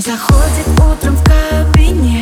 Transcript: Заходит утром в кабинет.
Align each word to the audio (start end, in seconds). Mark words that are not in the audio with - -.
Заходит 0.00 0.66
утром 0.78 1.14
в 1.14 1.22
кабинет. 1.24 2.19